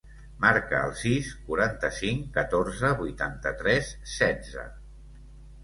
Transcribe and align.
Marca 0.43 0.79
el 0.87 0.95
sis, 1.01 1.29
quaranta-cinc, 1.49 2.25
catorze, 2.39 2.91
vuitanta-tres, 3.03 3.95
setze. 4.17 4.69